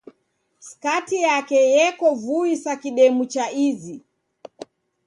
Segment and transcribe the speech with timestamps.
[0.69, 4.01] Skati yake yeko vui sa kidemu cha izi